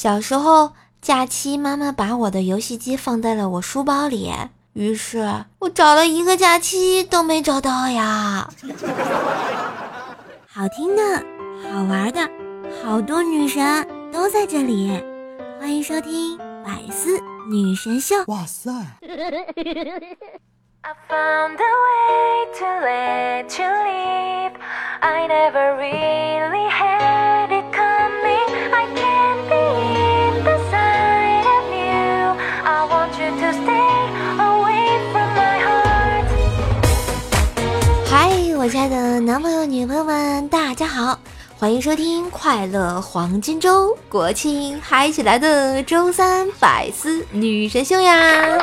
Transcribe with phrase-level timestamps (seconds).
[0.00, 4.32] 小时候假期，妈妈把我的游戏机放在了我书包里，
[4.72, 5.28] 于是
[5.58, 8.48] 我找了一个假期都没找到呀。
[10.46, 11.02] 好听的，
[11.68, 12.20] 好玩的，
[12.84, 15.02] 好多女神都在这里，
[15.58, 17.18] 欢迎收听百思
[17.50, 18.14] 女神秀。
[18.28, 18.70] 哇塞！
[38.70, 41.18] 亲爱的男朋友、女朋友们，大家好，
[41.58, 48.58] 欢迎收听快乐黄金周国庆嗨起来的周三百思女神秀呀！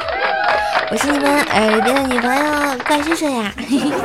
[0.92, 3.52] 我是你们耳边的女朋友怪兽兽呀！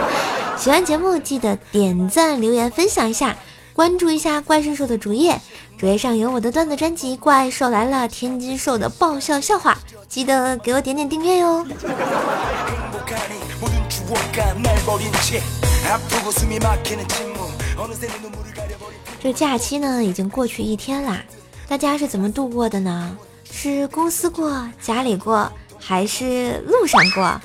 [0.57, 3.37] 喜欢节目记得点赞、留言、分享一下，
[3.75, 5.39] 关注一下怪兽兽的主页，
[5.77, 9.77] 主页上有我的段子专辑《怪兽来了》，天津兽的爆笑笑话，
[10.09, 11.67] 记得给我点点订阅哟。
[19.23, 21.23] 这假期呢，已经过去一天啦，
[21.69, 23.17] 大家是怎么度过的呢？
[23.51, 27.41] 是公司过，家里过，还是路上过？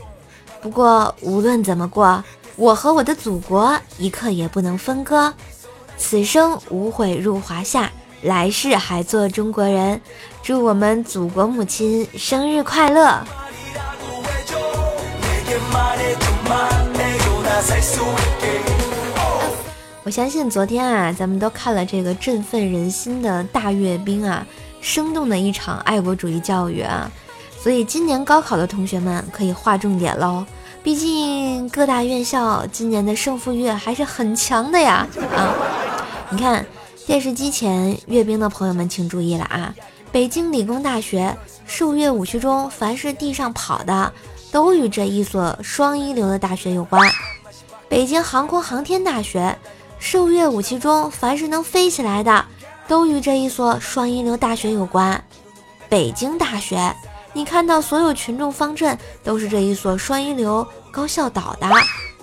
[0.62, 2.24] 不过无论怎么过，
[2.56, 5.34] 我和我的祖国一刻也不能分割。
[5.98, 10.00] 此生无悔入华夏，来世还做中国人。
[10.44, 13.26] 祝我们祖国母亲生日快乐！
[20.04, 24.46] 我相信昨天啊，咱们都看了这个振奋人心的大阅兵啊，
[24.82, 27.10] 生动的一场爱国主义教育啊，
[27.58, 30.46] 所以今年高考的同学们可以划重点喽。
[30.84, 35.56] 毕竟各大院校今年的胜负欲还是很强的呀啊！
[36.30, 36.66] 你看
[37.08, 39.74] 电视机前阅兵的朋友们请注意了啊！
[40.12, 41.34] 北京理工大学
[41.66, 44.12] 受阅武区中，凡是地上跑的。
[44.52, 47.12] 都与这一所双一流的大学有关。
[47.88, 49.58] 北京航空航天大学，
[50.00, 52.46] 受阅武器中凡是能飞起来的，
[52.88, 55.24] 都与这一所双一流大学有关。
[55.88, 56.94] 北京大学，
[57.34, 61.68] 你看到所有群众方阵都是这一所双一流高校导的。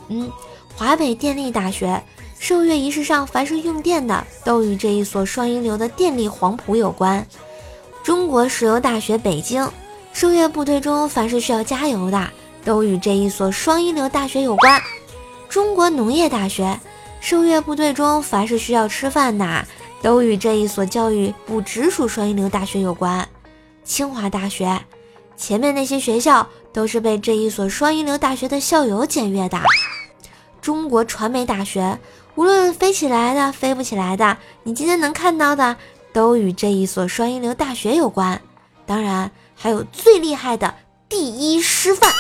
[0.08, 0.30] 嗯，
[0.76, 2.02] 华北电力大学，
[2.38, 7.26] 受阅仪式上凡是用电的，都与这一所双一流的电力黄埔有关。
[8.02, 9.68] 中国石油大学北京。
[10.14, 12.28] 受阅部队中，凡是需要加油的，
[12.66, 14.78] 都与这一所双一流大学有关。
[15.52, 16.80] 中国农业大学，
[17.20, 19.66] 受阅部队中，凡是需要吃饭的，
[20.00, 23.28] 都与这一所教育部直属双一流大学有关。
[23.84, 24.80] 清华大学，
[25.36, 29.60] 前面那些学校都是被这一所双一流大学的校友检阅的。
[30.62, 31.98] 中国传媒大学，
[32.34, 35.76] 无论飞起来的、飞不起来的，你今天能看到的，
[36.14, 38.40] 都与这一所双一流大学有关。
[38.86, 39.30] 当然。
[39.54, 40.74] 还有最厉害的
[41.08, 42.10] 第一师范，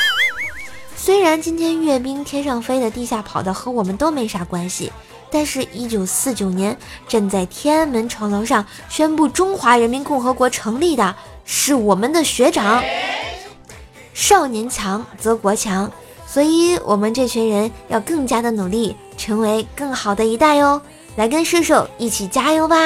[1.04, 4.92] 虽然今天阅兵天上飞的地下跑的和我们都没啥关系，
[5.32, 11.12] 但是，一九四九年站在天安门城楼上宣布中华人民共和国成立的
[11.44, 12.80] 是我们的学长。
[14.14, 15.90] 少年强则国强，
[16.24, 20.80] 所以我们这群人要更加的努力，成为更好的一代哟！
[21.16, 22.76] 来跟射手一起加油吧！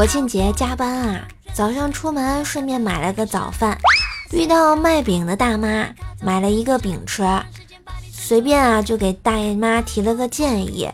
[0.00, 3.76] 国庆节加班啊，早上出门顺便买了个早饭，
[4.32, 5.90] 遇到卖饼的大妈，
[6.22, 7.22] 买了一个饼吃，
[8.10, 10.88] 随便啊就给大爷妈提了个建议。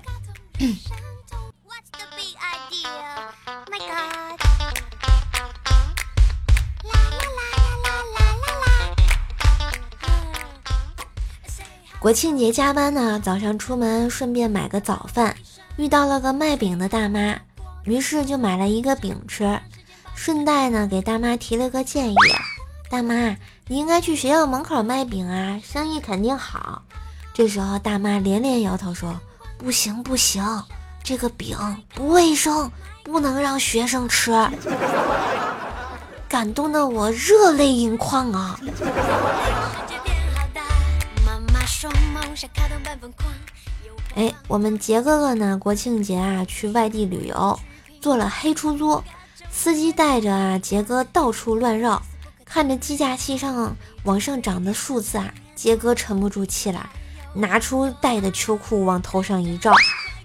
[12.00, 15.36] 国庆节加班呢，早上出门顺便买个早饭，
[15.76, 17.36] 遇到了个卖饼的大妈。
[17.86, 19.60] 于是就买了一个饼吃，
[20.14, 22.16] 顺带呢给大妈提了个建议：
[22.90, 23.36] 大妈，
[23.68, 26.82] 你应该去学校门口卖饼啊，生意肯定好。
[27.32, 29.20] 这时候大妈连连摇头说
[29.56, 30.42] ：“不行不行，
[31.04, 31.56] 这个饼
[31.94, 32.70] 不卫生，
[33.04, 34.32] 不能让学生吃。”
[36.28, 38.58] 感动的我热泪盈眶啊！
[44.16, 45.56] 哎，我们杰哥哥呢？
[45.56, 47.58] 国庆节啊，去外地旅游。
[48.06, 49.02] 坐了黑出租，
[49.50, 52.00] 司机带着啊杰哥到处乱绕，
[52.44, 56.88] 看着计价器上往上涨的数字啊，杰哥沉不住气了，
[57.34, 59.72] 拿出带的秋裤往头上一罩，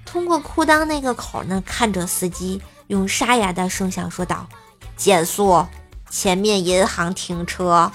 [0.06, 4.48] 通过裤裆那个口呢，看着司机，用沙哑的声响说道
[4.96, 5.66] ：“减速，
[6.08, 7.92] 前面银行停车。”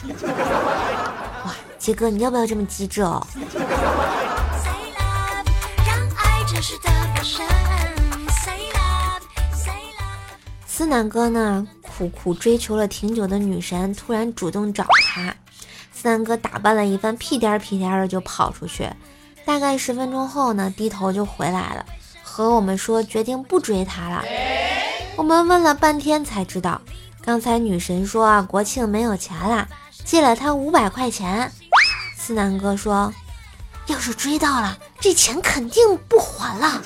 [1.47, 3.25] 哇，杰哥，你要不要这么机智哦？
[10.77, 15.35] 思南哥呢，苦苦追求了挺久的女神突然主动找他。
[15.91, 18.87] 思南哥打扮了一番，屁颠儿屁颠儿的就跑出去。
[19.47, 21.87] 大概十分钟后呢，低头就回来了，
[22.23, 24.23] 和我们说决定不追他了。
[25.17, 26.79] 我们问了半天才知道，
[27.23, 29.67] 刚才女神说啊，国庆没有钱了，
[30.05, 31.51] 借了他五百块钱。
[32.19, 33.11] 思南哥说，
[33.87, 36.83] 要是追到了，这钱肯定不还了。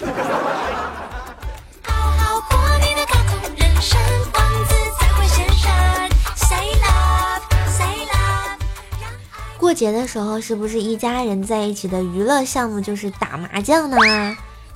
[9.70, 13.96] 过节的时候，是不是一家人在一起的娱乐项目就是打麻将呢？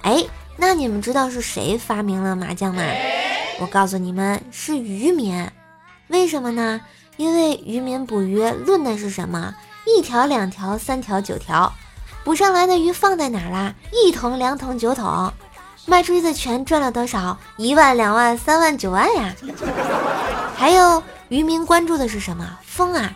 [0.03, 0.25] 哎，
[0.57, 2.81] 那你们知道是谁发明了麻将吗？
[3.59, 5.51] 我告诉你们，是渔民。
[6.07, 6.81] 为什么呢？
[7.17, 9.53] 因为渔民捕鱼论的是什么？
[9.85, 11.73] 一条、两条、三条、九条，
[12.23, 13.75] 捕上来的鱼放在哪儿啦？
[13.91, 15.33] 一桶、两桶、九桶，
[15.87, 17.37] 卖出去的钱赚了多少？
[17.57, 19.35] 一万、两万、三万、九万呀！
[20.55, 22.49] 还有渔民关注的是什么？
[22.65, 23.13] 风啊！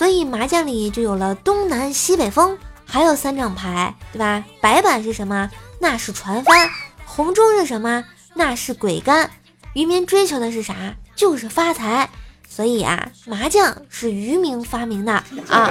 [0.00, 2.56] 所以麻将里就有了东南西北风，
[2.86, 4.42] 还有三张牌，对吧？
[4.58, 5.50] 白板是什么？
[5.78, 6.70] 那是船帆。
[7.04, 8.02] 红中是什么？
[8.32, 9.30] 那是鬼干。
[9.74, 10.74] 渔民追求的是啥？
[11.14, 12.08] 就是发财。
[12.48, 15.12] 所以啊，麻将是渔民发明的
[15.50, 15.70] 啊，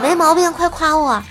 [0.00, 1.22] 没毛病，快夸我。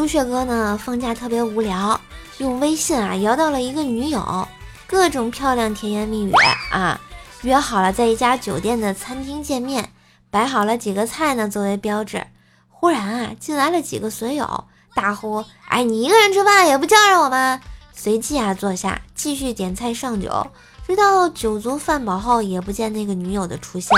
[0.00, 2.00] 朱雀哥呢，放假特别无聊，
[2.38, 4.48] 用微信啊摇到了一个女友，
[4.86, 6.32] 各种漂亮甜言蜜语
[6.72, 6.98] 啊，
[7.42, 9.92] 约好了在一家酒店的餐厅见面，
[10.30, 12.26] 摆好了几个菜呢作为标志。
[12.70, 14.64] 忽然啊，进来了几个损友，
[14.94, 17.60] 大呼：“哎，你一个人吃饭也不叫上我们！”
[17.92, 20.46] 随即啊坐下继续点菜上酒，
[20.86, 23.94] 直到酒足饭饱后，也不见那个女友的出现。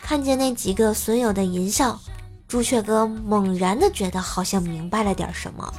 [0.00, 2.00] 看见那几个损友的淫笑。
[2.48, 5.70] 朱雀哥猛然的觉得好像明白了点什么。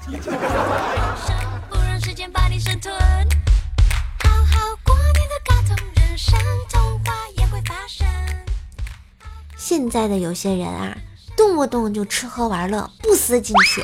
[9.58, 10.96] 现在的有些人啊，
[11.36, 13.84] 动不动就吃喝玩乐，不思进取，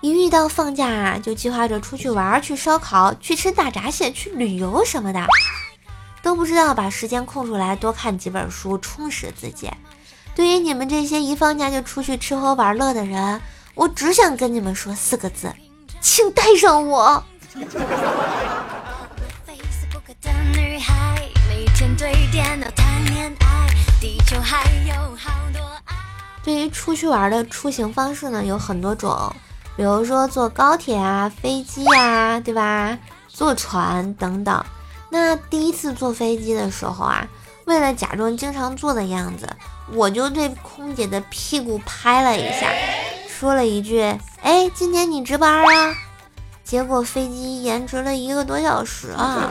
[0.00, 5.22] 一遇到放假啊，就计划着出去玩，去烧烤，去吃大闸蟹，去旅游什么的，
[6.22, 9.70] 都不知道把时间空出来多看几本书，充实自己。
[10.38, 13.40] 对于你们这些一放假就出去吃喝玩乐的人，
[13.74, 15.52] 我只想跟你们说四个字，
[16.00, 17.20] 请带上我。
[26.44, 29.34] 对于出去玩的出行方式呢，有很多种，
[29.76, 32.96] 比如说坐高铁啊、飞机呀，对吧？
[33.26, 34.64] 坐船等等。
[35.10, 37.26] 那第一次坐飞机的时候啊。
[37.68, 39.46] 为了假装经常坐的样子，
[39.92, 42.72] 我就对空姐的屁股拍了一下，
[43.28, 44.00] 说了一句
[44.40, 45.94] ：“哎，今天你值班啊？”
[46.64, 49.50] 结果飞机延迟了一个多小时啊！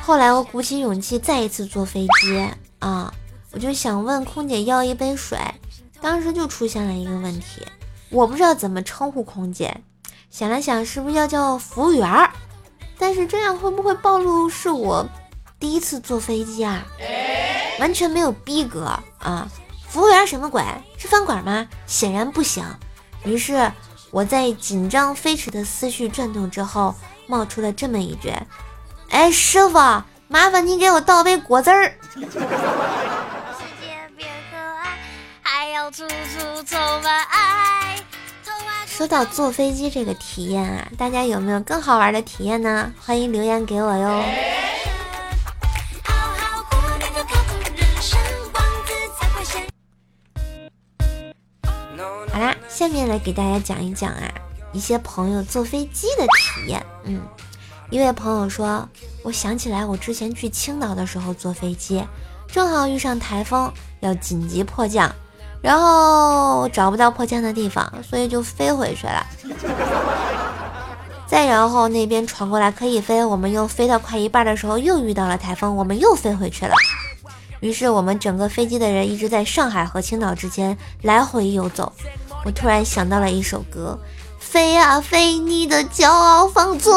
[0.00, 3.12] 后来我鼓起勇气再一次坐飞机啊，
[3.50, 5.38] 我就想问空姐要一杯水，
[6.00, 7.62] 当时就出现了一个问题。
[8.12, 9.74] 我不知道怎么称呼空姐，
[10.30, 12.30] 想了想，是不是要叫服务员儿？
[12.98, 15.08] 但是这样会不会暴露是我
[15.58, 16.84] 第一次坐飞机啊？
[17.80, 18.84] 完全没有逼格
[19.18, 19.48] 啊！
[19.88, 20.62] 服务员什么鬼？
[20.98, 21.66] 是饭馆吗？
[21.86, 22.62] 显然不行。
[23.24, 23.72] 于是
[24.10, 26.94] 我在紧张飞驰的思绪转动之后，
[27.26, 28.30] 冒出了这么一句
[29.08, 29.78] ：“哎，师傅，
[30.28, 31.94] 麻烦你给我倒杯果汁儿。”
[39.02, 42.92] 说到坐飞机这个体验啊，大家有没有更好玩的体验呢？
[43.04, 44.22] 欢迎留言给我哟。
[52.32, 54.22] 好啦，下面来给大家讲一讲啊，
[54.72, 56.86] 一些朋友坐飞机的体验。
[57.02, 57.20] 嗯，
[57.90, 58.88] 一位朋友说，
[59.24, 62.04] 我想起来我之前去青岛的时候坐飞机，
[62.46, 63.68] 正好遇上台风，
[63.98, 65.12] 要紧急迫降。
[65.62, 69.26] 然后找不到破枪的地方，所以就飞回去了。
[71.26, 76.74] 再然后那边传过来可以飞，我们又飞到快一半的时候又遇到了台风，我们又飞回去了。
[77.60, 81.92] 于是我们整个飞机的人一直在上海和青岛之间来回游走。
[82.44, 83.96] 我突然想到了一首歌：
[84.38, 86.92] 飞啊飞，你的骄傲放纵。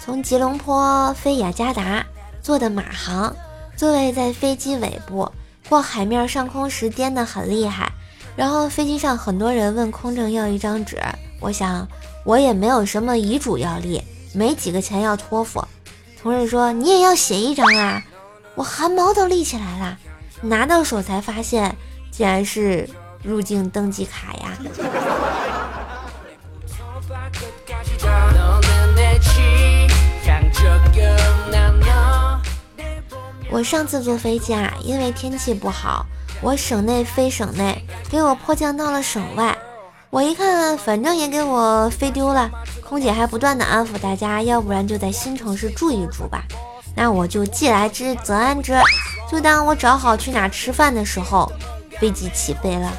[0.00, 2.04] 从吉隆坡飞雅加达，
[2.40, 3.34] 坐的马航，
[3.76, 5.30] 座位在飞机尾部。
[5.68, 7.92] 过海面上空时颠得很厉害，
[8.34, 10.96] 然后飞机上很多人问空乘要一张纸，
[11.40, 11.86] 我想
[12.24, 14.02] 我也没有什么遗嘱要立，
[14.32, 15.62] 没几个钱要托付。
[16.22, 18.02] 同事说你也要写一张啊，
[18.54, 19.98] 我汗毛都立起来了，
[20.40, 21.76] 拿到手才发现
[22.10, 22.88] 竟然是
[23.22, 24.58] 入境登记卡呀。
[33.50, 36.04] 我上次坐飞机啊，因为天气不好，
[36.42, 39.56] 我省内飞省内，给我迫降到了省外。
[40.10, 42.50] 我一看，反正也给我飞丢了，
[42.82, 46.44] 空姐还不断的安抚大家，要不然就在新城市住一住吧。
[46.94, 48.78] 那我就既来之则安之，
[49.30, 51.50] 就当我找好去哪吃饭的时候，
[51.98, 52.92] 飞机起飞了。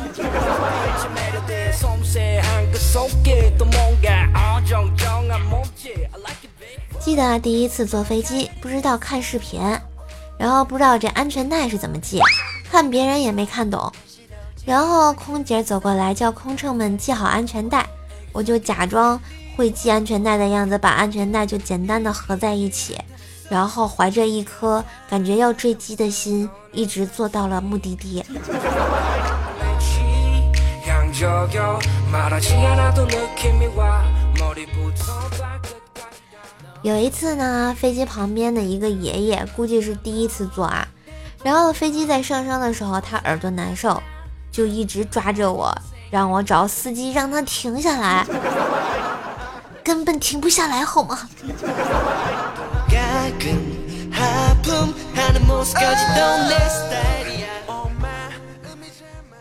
[7.09, 9.59] 记得第一次坐飞机，不知道看视频。
[10.37, 12.21] 然后不知道这安全带是怎么系，
[12.69, 13.91] 看别人也没看懂。
[14.63, 17.83] 然后空姐走过来叫空乘们系好安全带，
[18.31, 19.19] 我就假装
[19.57, 22.95] 会系安全带的样子，把安全带就简单的合在一起，
[23.49, 28.23] 然后怀着一颗感觉要坠机的心，一直坐到了目的地。
[36.81, 40.87] 有一次呢，飞机旁边的一个爷爷估计是第一次坐啊，
[41.43, 44.01] 然后飞机在上升的时候，他耳朵难受，
[44.49, 45.77] 就一直抓着我，
[46.09, 48.25] 让我找司机让他停下来，
[49.83, 51.19] 根本停不下来，好吗？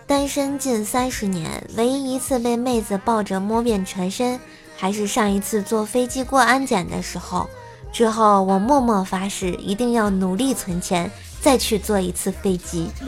[0.08, 4.40] 单身近三十年，唯一一次被妹子抱着摸遍全身。
[4.80, 7.50] 还是上一次坐飞机过安检的时候，
[7.92, 12.88] 之后我默默发誓一定要努力存钱，再去坐一次飞机。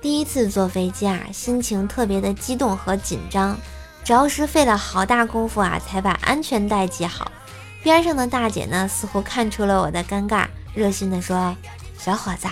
[0.00, 3.58] 第一次坐飞机啊，心情特别的激动和紧张，
[4.02, 7.30] 着实费了好大功夫啊，才把安全带系好。
[7.82, 11.54] 边上的大姐呢，似乎看出了我的尴尬，热心的说
[11.98, 12.48] ：“小伙子，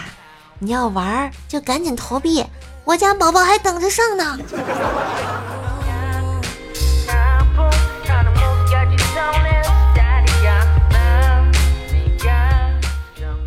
[0.59, 2.45] 你要玩就赶紧投币。”
[2.85, 4.39] 我家宝宝还等着上呢。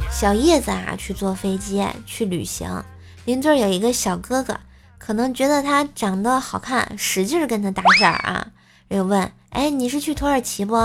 [0.10, 2.84] 小叶子啊，去坐飞机去旅行，
[3.26, 4.58] 邻座有一个小哥哥，
[4.98, 8.48] 可能觉得他长得好看，使劲跟他搭讪啊，
[8.90, 10.76] 又问：“哎，你是去土耳其不？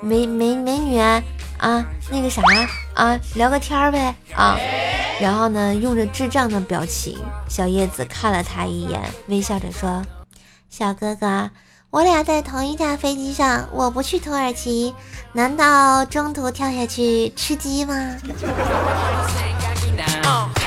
[0.00, 1.22] 美美美女啊，
[2.10, 2.42] 那个啥
[2.94, 4.58] 啊，聊个天呗啊。”
[5.20, 7.18] 然后呢，用着智障的表情，
[7.48, 10.04] 小叶子看了他一眼，微笑着说
[10.68, 11.50] ：“小哥哥，
[11.90, 14.92] 我俩在同一架飞机上，我不去土耳其，
[15.32, 17.94] 难道中途跳下去吃鸡吗？”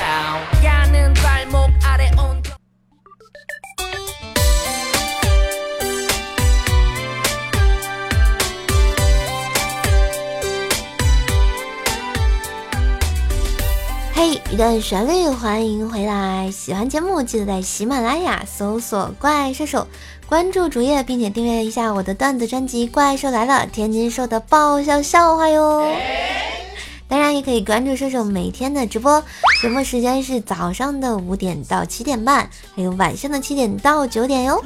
[14.58, 16.50] 段旋律，欢迎回来！
[16.50, 19.86] 喜欢节目记得在喜马拉雅搜索“怪兽手”，
[20.26, 25.86] 关注主页，并且订阅一下我的段子专辑《怪兽来了》，天津兽的爆笑笑话哟。
[27.06, 29.22] 当然也可以关注射手每天的直播，
[29.62, 34.60] 节目时间是早上的五点到七点半，还有晚上的七点到九点哟。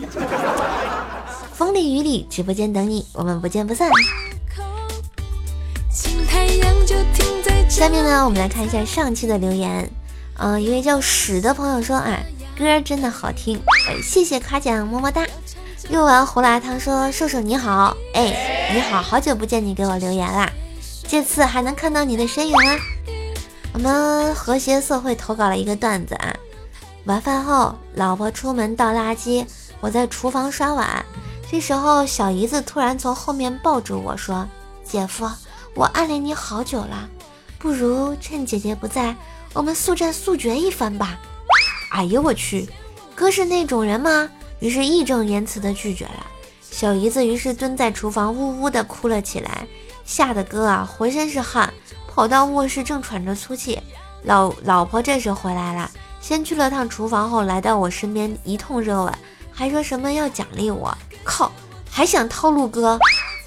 [1.52, 3.90] 风里雨里，直播间等你，我们不见不散。
[7.72, 9.90] 下面呢，我们来看一下上期的留言。
[10.36, 12.20] 嗯，一位叫史的朋友说：“啊，
[12.56, 13.58] 歌真的好听，
[14.02, 15.26] 谢谢夸奖，么么哒。”
[15.88, 20.52] 用完胡辣汤说：“瘦瘦你好，哎，你好好久不见，你给我留言啦，
[21.08, 22.76] 这次还能看到你的身影啊。”
[23.72, 26.36] 我们和谐社会投稿了一个段子啊，
[27.06, 29.46] 晚饭后，老婆出门倒垃圾，
[29.80, 31.02] 我在厨房刷碗，
[31.50, 34.46] 这时候小姨子突然从后面抱住我说
[34.84, 35.26] ：“姐夫，
[35.74, 37.08] 我暗恋你好久了。”
[37.62, 39.14] 不如趁姐姐不在，
[39.52, 41.16] 我们速战速决一番吧！
[41.92, 42.68] 哎呦我去，
[43.14, 44.28] 哥是那种人吗？
[44.58, 46.26] 于是义正言辞的拒绝了。
[46.60, 49.64] 小姨子于是蹲在厨房呜呜的哭了起来，
[50.04, 51.72] 吓得哥啊浑身是汗，
[52.08, 53.80] 跑到卧室，正喘着粗气。
[54.24, 55.88] 老老婆这时回来了，
[56.20, 59.14] 先去了趟厨房，后来到我身边一通热吻，
[59.52, 60.92] 还说什么要奖励我。
[61.22, 61.52] 靠，
[61.88, 62.98] 还想套路哥？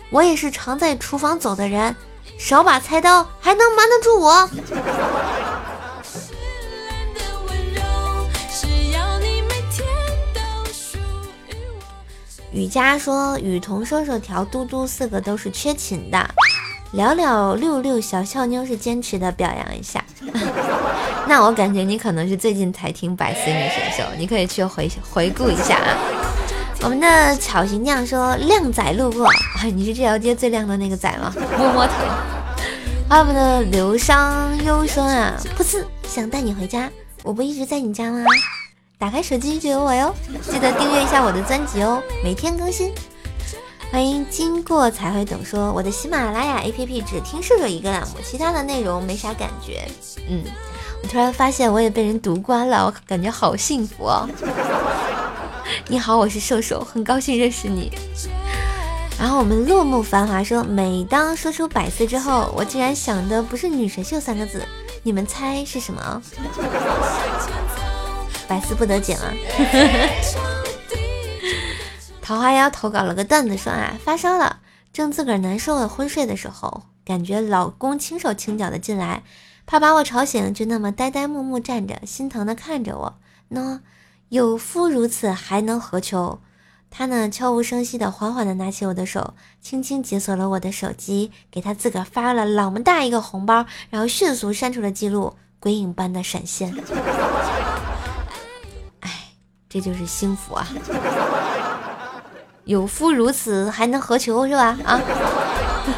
[0.10, 1.94] 我也是常在厨房走的人，
[2.38, 4.50] 少把菜刀还能瞒得住我？
[12.52, 16.26] 雨佳说：“雨桐、收收条、嘟嘟四个都是缺勤的，
[16.94, 20.02] 聊聊六六小俏妞是坚持的，表扬一下。
[21.28, 25.98] 那我感觉你可能是最近才听百思女神秀，你可以去回回顾一下啊。
[26.82, 29.28] 我们的巧行酱说：靓仔路过，
[29.74, 31.34] 你是这条街最靓的那个仔吗？
[31.58, 31.94] 摸摸头。
[33.10, 36.90] 我们的流伤忧伤啊，噗呲，想带你回家，
[37.24, 38.24] 我不一直在你家吗？”
[38.98, 42.92] 打开手机就有我哟，记得订阅一下我的专辑哦，每天更新。
[43.92, 49.88] 欢迎经过才会懂说，我的喜马拉雅 APP 只听瘦瘦一个栏目，其他的内容没啥感觉。
[50.30, 50.44] 嗯，
[51.04, 54.28] 我突然发现我也被人读关了，我感觉好幸福哦。
[55.88, 57.92] 你好，我是瘦瘦，很高兴认识你。
[59.18, 64.64] 然后我们落幕繁华说，每当说出百思之后，我竟然想的不是女神秀三个字，
[65.04, 66.22] 你们猜是什么？
[68.48, 69.34] 百思不得解了。
[72.22, 74.60] 桃花妖投稿了个段子说啊，发烧了，
[74.94, 79.24] 正自个儿难受的昏睡的时候，感觉老公轻手轻脚的进来，
[79.66, 83.18] 怕把我吵醒，就那么呆呆木木站着，心疼的看着我。
[83.52, 83.80] 喏，
[84.30, 86.40] 有夫如此还能何求？
[86.90, 96.74] 他呢，悄无声息的缓缓的拿起我的手，轻轻解锁了我的手机，给他自个儿发了老么大一个红包，然后迅速删除了记录，鬼影般的闪现。
[99.02, 99.12] 哎
[99.68, 100.68] 这就是幸福啊！
[102.64, 104.78] 有夫如此，还能何求是吧？
[104.86, 105.02] 啊！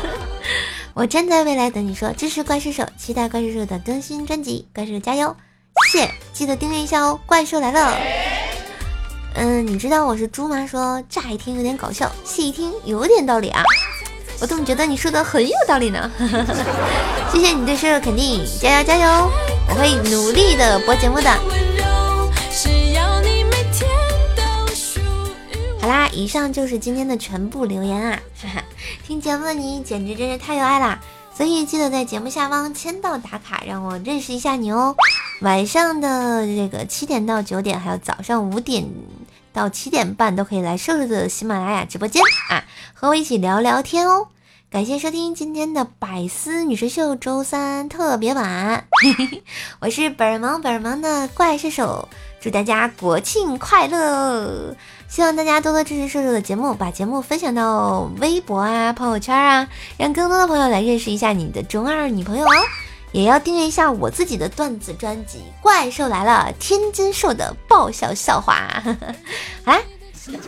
[0.95, 5.35] 我站在未来等你说，支持怪兽手，期待怪兽手的更新专辑，怪兽加油！
[5.87, 7.19] 谢，记得订阅一下哦！
[7.25, 7.97] 怪兽来了。
[9.35, 10.67] 嗯，你知道我是猪吗？
[10.67, 13.63] 说乍一听有点搞笑，细一听有点道理啊！
[14.41, 16.11] 我怎么觉得你说的很有道理呢？
[17.31, 19.31] 谢谢你对兽兽肯定，加油加油！
[19.69, 21.29] 我会努力的播节目的。
[25.79, 28.19] 好啦，以上就是今天的全部留言啊！
[28.41, 28.63] 哈哈，
[29.05, 30.99] 听节目的你简直真是太有爱啦！
[31.35, 34.95] 所以记得在节目下方签到打卡，让我认识一下你哦。
[35.41, 38.89] 晚上的这个七点到九点，还有早上五点
[39.53, 42.63] 到七点半，都可以来瘦瘦的喜马拉雅直播间啊，
[42.95, 44.27] 和我一起聊聊天哦。
[44.69, 48.87] 感谢收听今天的百思女神秀周三特别版，
[49.79, 52.09] 我是本儿萌本儿萌的怪射手，
[52.41, 54.75] 祝大家国庆快乐！
[55.07, 62.49] 希望大家多多支持瘦瘦的节目，把节目分享到微博啊、朋友圈啊，让更多的朋友来认识一下你的中二女朋友哦。
[63.11, 68.83] 也要订阅一下我自己的段子专辑《怪兽来了》，天津兽的爆笑笑话。
[69.65, 69.79] 好啦，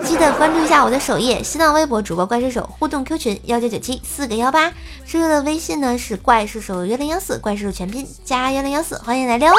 [0.03, 4.69] 记得关注一下我的首页，新浪微博主播怪兽手互动 Q 群幺九九七四个幺八，
[5.05, 9.53] 瘦瘦的微信呢是怪兽手幺零幺四，怪兽手全拼加幺零幺四，欢迎来撩。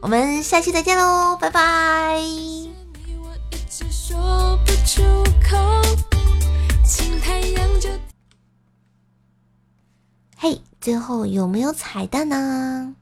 [0.00, 2.20] 我们下期再见喽，拜拜。
[10.38, 12.94] 嘿，最后有没有彩蛋呢？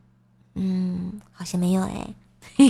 [0.54, 2.14] 嗯，好像没有哎。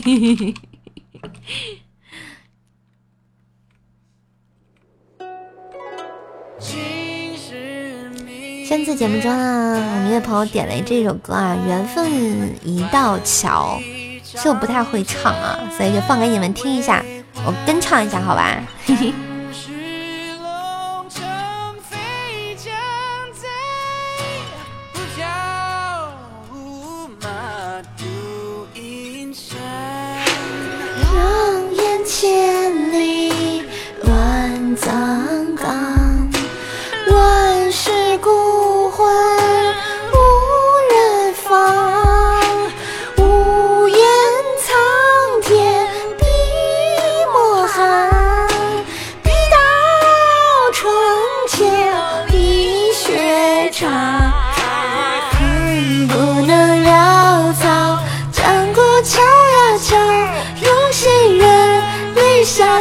[8.66, 12.10] 上次节目中啊，我们一位朋友点了这首歌啊，《缘分
[12.64, 13.78] 一道桥》，
[14.42, 17.04] 是我不太会唱啊，所以就放给你们听一下。
[17.46, 18.60] 我跟唱一下，好吧。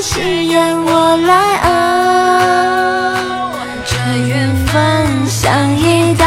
[0.05, 1.71] 誓言我来熬，
[3.85, 3.95] 这
[4.27, 6.25] 缘分像一道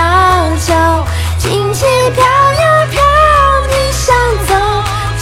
[0.67, 1.07] 桥，
[1.39, 1.85] 荆棘
[2.15, 3.03] 飘呀飘，
[3.69, 4.55] 你想走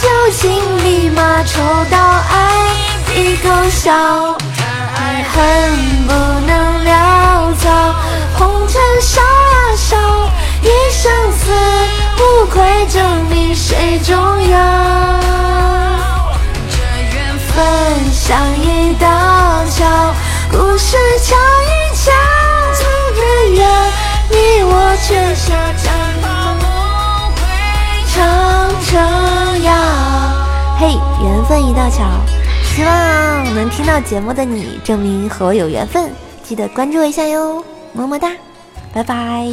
[0.01, 0.47] 就请
[0.85, 1.59] 立马抽
[1.91, 2.33] 刀，爱
[3.13, 3.91] 一口笑，
[4.95, 5.35] 爱恨
[6.07, 6.13] 不
[6.47, 7.93] 能潦草，
[8.37, 9.97] 红尘烧啊烧，
[10.61, 11.51] 一生死。
[12.15, 14.24] 不愧证明谁重。
[18.27, 19.07] 像一道
[19.67, 19.85] 桥，
[20.49, 22.11] 故事敲一敲，
[22.73, 22.83] 走
[23.13, 23.21] 得
[23.53, 23.69] 远，
[24.31, 26.25] 你我却下战梦
[27.35, 27.39] 回
[28.15, 28.17] 长
[28.83, 29.69] 城谣。
[30.79, 32.03] 嘿，缘分一道桥，
[32.63, 36.11] 希望能听到节目的你，证明和我有缘分，
[36.43, 38.31] 记得关注一下哟，么么哒，
[38.91, 39.45] 拜拜。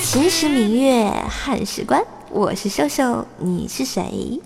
[0.00, 4.40] 秦时明月汉时关，我是秀秀，你是谁？